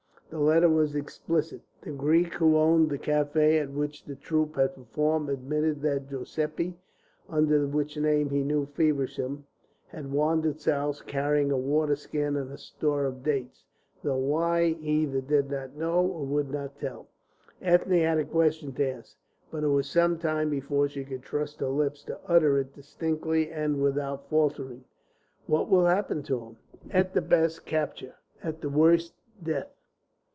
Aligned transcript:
The 0.31 0.39
letter 0.39 0.69
was 0.69 0.95
explicit; 0.95 1.59
the 1.81 1.91
Greek 1.91 2.35
who 2.35 2.55
owned 2.55 2.89
the 2.89 2.97
café 2.97 3.61
at 3.61 3.69
which 3.71 4.05
the 4.05 4.15
troupe 4.15 4.55
had 4.55 4.73
performed 4.75 5.27
admitted 5.27 5.81
that 5.81 6.07
Joseppi, 6.09 6.77
under 7.27 7.67
which 7.67 7.97
name 7.97 8.29
he 8.29 8.41
knew 8.41 8.65
Feversham, 8.67 9.45
had 9.89 10.09
wandered 10.09 10.61
south, 10.61 11.05
carrying 11.05 11.51
a 11.51 11.57
water 11.57 11.97
skin 11.97 12.37
and 12.37 12.49
a 12.49 12.57
store 12.57 13.03
of 13.03 13.23
dates, 13.23 13.65
though 14.05 14.15
why, 14.15 14.69
he 14.75 15.01
either 15.03 15.19
did 15.19 15.51
not 15.51 15.75
know 15.75 15.99
or 16.01 16.23
would 16.25 16.49
not 16.49 16.79
tell. 16.79 17.09
Ethne 17.61 17.99
had 17.99 18.17
a 18.17 18.23
question 18.23 18.71
to 18.71 18.89
ask, 18.89 19.17
but 19.51 19.65
it 19.65 19.67
was 19.67 19.89
some 19.89 20.17
time 20.17 20.49
before 20.49 20.87
she 20.87 21.03
could 21.03 21.23
trust 21.23 21.59
her 21.59 21.67
lips 21.67 22.03
to 22.05 22.17
utter 22.25 22.57
it 22.57 22.73
distinctly 22.73 23.51
and 23.51 23.81
without 23.81 24.29
faltering. 24.29 24.85
"What 25.47 25.67
will 25.69 25.87
happen 25.87 26.23
to 26.23 26.39
him?" 26.39 26.57
"At 26.89 27.13
the 27.13 27.21
best, 27.21 27.65
capture; 27.65 28.15
at 28.41 28.61
the 28.61 28.69
worst, 28.69 29.13
death. 29.43 29.67